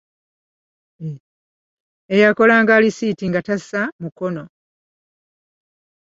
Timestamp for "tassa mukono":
3.47-4.43